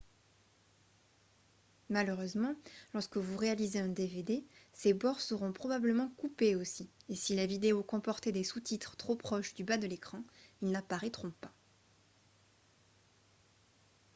[1.91, 2.55] malheureusement
[2.95, 4.43] lorsque vous réalisez un dvd
[4.73, 9.53] ses bords seront probablement coupés aussi et si la vidéo comportait des sous-titres trop proches
[9.53, 10.23] du bas de l'écran
[10.63, 11.53] ils n'apparaîtront pas